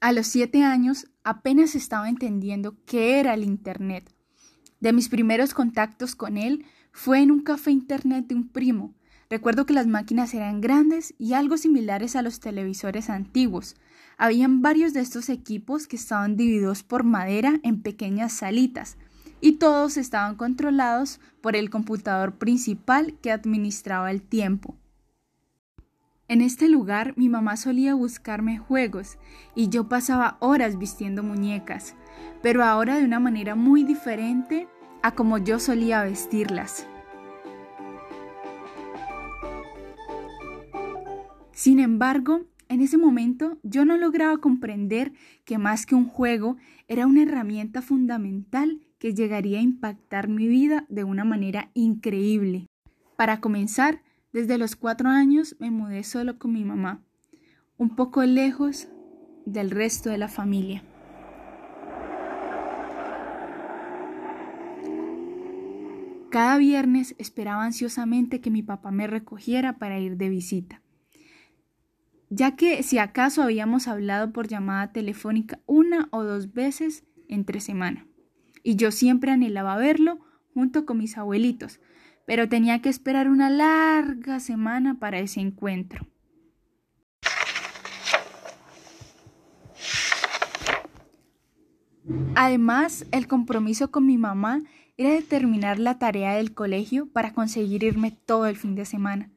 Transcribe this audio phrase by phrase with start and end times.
[0.00, 4.14] A los siete años apenas estaba entendiendo qué era el Internet.
[4.78, 8.94] De mis primeros contactos con él fue en un café Internet de un primo.
[9.28, 13.74] Recuerdo que las máquinas eran grandes y algo similares a los televisores antiguos.
[14.16, 18.98] Habían varios de estos equipos que estaban divididos por madera en pequeñas salitas
[19.40, 24.76] y todos estaban controlados por el computador principal que administraba el tiempo.
[26.30, 29.16] En este lugar mi mamá solía buscarme juegos
[29.54, 31.94] y yo pasaba horas vistiendo muñecas,
[32.42, 34.68] pero ahora de una manera muy diferente
[35.02, 36.86] a como yo solía vestirlas.
[41.52, 45.12] Sin embargo, en ese momento yo no lograba comprender
[45.46, 46.58] que más que un juego
[46.88, 52.66] era una herramienta fundamental que llegaría a impactar mi vida de una manera increíble.
[53.16, 57.02] Para comenzar, desde los cuatro años me mudé solo con mi mamá,
[57.76, 58.88] un poco lejos
[59.46, 60.82] del resto de la familia.
[66.30, 70.82] Cada viernes esperaba ansiosamente que mi papá me recogiera para ir de visita,
[72.28, 78.06] ya que si acaso habíamos hablado por llamada telefónica una o dos veces entre semana
[78.62, 80.18] y yo siempre anhelaba verlo
[80.52, 81.80] junto con mis abuelitos,
[82.28, 86.06] pero tenía que esperar una larga semana para ese encuentro.
[92.34, 94.62] Además, el compromiso con mi mamá
[94.98, 99.30] era determinar la tarea del colegio para conseguir irme todo el fin de semana.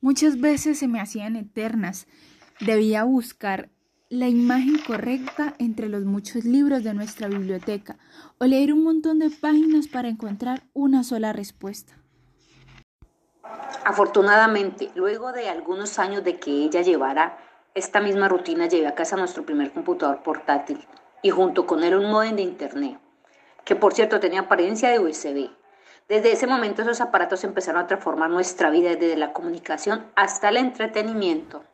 [0.00, 2.08] Muchas veces se me hacían eternas.
[2.58, 3.70] Debía buscar
[4.08, 7.98] la imagen correcta entre los muchos libros de nuestra biblioteca
[8.38, 12.01] o leer un montón de páginas para encontrar una sola respuesta.
[13.84, 17.38] Afortunadamente, luego de algunos años de que ella llevara
[17.74, 20.86] esta misma rutina, llevé a casa nuestro primer computador portátil
[21.22, 22.98] y junto con él un modem de internet,
[23.64, 25.50] que por cierto tenía apariencia de USB.
[26.08, 30.58] Desde ese momento esos aparatos empezaron a transformar nuestra vida desde la comunicación hasta el
[30.58, 31.64] entretenimiento.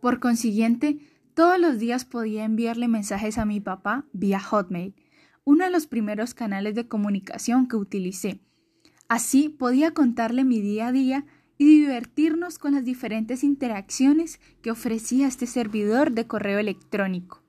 [0.00, 1.00] Por consiguiente,
[1.34, 4.94] todos los días podía enviarle mensajes a mi papá vía Hotmail,
[5.44, 8.40] uno de los primeros canales de comunicación que utilicé.
[9.08, 11.26] Así podía contarle mi día a día
[11.56, 17.42] y divertirnos con las diferentes interacciones que ofrecía este servidor de correo electrónico.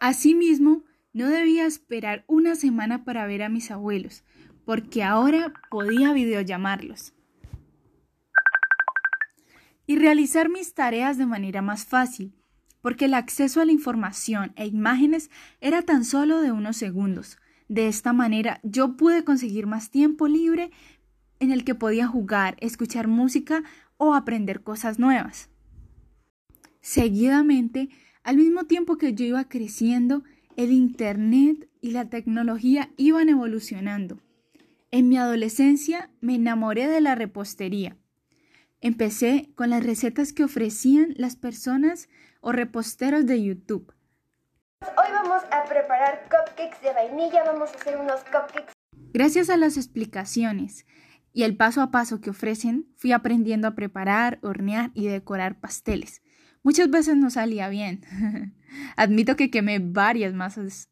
[0.00, 4.24] Asimismo, no debía esperar una semana para ver a mis abuelos,
[4.66, 7.14] porque ahora podía videollamarlos
[9.86, 12.34] y realizar mis tareas de manera más fácil,
[12.82, 17.38] porque el acceso a la información e imágenes era tan solo de unos segundos.
[17.68, 20.70] De esta manera yo pude conseguir más tiempo libre
[21.40, 23.62] en el que podía jugar, escuchar música
[23.96, 25.50] o aprender cosas nuevas.
[26.80, 27.88] Seguidamente,
[28.22, 30.22] al mismo tiempo que yo iba creciendo,
[30.56, 34.18] el Internet y la tecnología iban evolucionando.
[34.90, 37.96] En mi adolescencia me enamoré de la repostería.
[38.80, 42.08] Empecé con las recetas que ofrecían las personas
[42.40, 43.92] o reposteros de YouTube.
[44.96, 48.72] Hoy vamos a preparar cupcakes de vainilla, vamos a hacer unos cupcakes.
[49.12, 50.86] Gracias a las explicaciones
[51.32, 56.22] y el paso a paso que ofrecen, fui aprendiendo a preparar, hornear y decorar pasteles.
[56.62, 58.02] Muchas veces no salía bien.
[58.96, 60.88] Admito que quemé varias masas,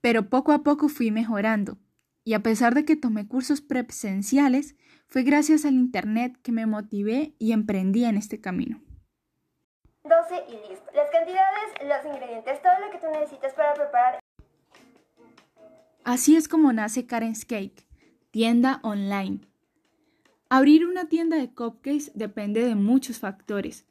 [0.00, 1.78] pero poco a poco fui mejorando.
[2.22, 7.34] Y a pesar de que tomé cursos presenciales, fue gracias al Internet que me motivé
[7.38, 8.85] y emprendí en este camino.
[10.08, 10.86] 12 y listo.
[10.94, 14.20] Las cantidades, los ingredientes, todo lo que tú necesitas para preparar.
[16.04, 17.84] Así es como nace Karen's Cake,
[18.30, 19.40] tienda online.
[20.48, 23.84] Abrir una tienda de cupcakes depende de muchos factores,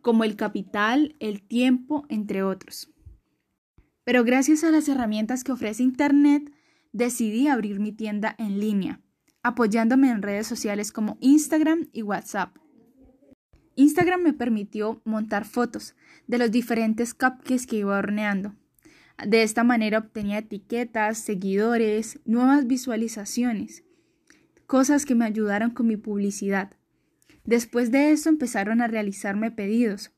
[0.00, 2.88] como el capital, el tiempo, entre otros.
[4.04, 6.52] Pero gracias a las herramientas que ofrece Internet,
[6.92, 9.00] decidí abrir mi tienda en línea,
[9.42, 12.56] apoyándome en redes sociales como Instagram y WhatsApp.
[13.76, 15.94] Instagram me permitió montar fotos
[16.26, 18.54] de los diferentes cupcakes que iba horneando.
[19.26, 23.84] De esta manera obtenía etiquetas, seguidores, nuevas visualizaciones,
[24.66, 26.72] cosas que me ayudaron con mi publicidad.
[27.44, 30.12] Después de eso empezaron a realizarme pedidos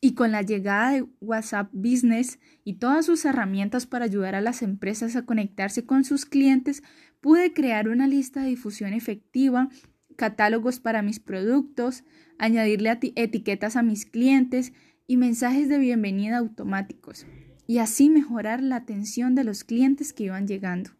[0.00, 4.60] y con la llegada de WhatsApp Business y todas sus herramientas para ayudar a las
[4.60, 6.82] empresas a conectarse con sus clientes,
[7.20, 9.70] pude crear una lista de difusión efectiva
[10.16, 12.04] catálogos para mis productos,
[12.38, 14.72] añadirle etiquetas a mis clientes
[15.06, 17.26] y mensajes de bienvenida automáticos,
[17.66, 20.90] y así mejorar la atención de los clientes que iban llegando.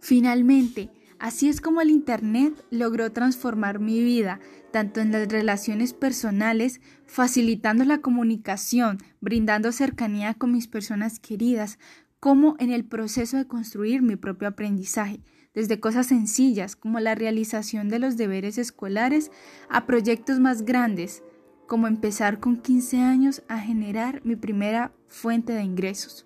[0.00, 0.90] Finalmente,
[1.22, 4.40] Así es como el Internet logró transformar mi vida,
[4.72, 11.78] tanto en las relaciones personales, facilitando la comunicación, brindando cercanía con mis personas queridas,
[12.22, 15.18] como en el proceso de construir mi propio aprendizaje,
[15.54, 19.32] desde cosas sencillas como la realización de los deberes escolares
[19.68, 21.24] a proyectos más grandes,
[21.66, 26.24] como empezar con 15 años a generar mi primera fuente de ingresos.